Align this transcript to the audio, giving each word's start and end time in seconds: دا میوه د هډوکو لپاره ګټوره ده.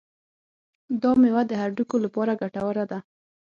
دا 1.01 1.11
میوه 1.21 1.41
د 1.47 1.51
هډوکو 1.61 1.95
لپاره 2.05 2.39
ګټوره 2.41 2.83
ده. 2.91 2.99